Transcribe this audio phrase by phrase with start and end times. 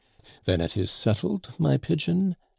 [0.45, 2.35] "Then it is settled, my pigeon?"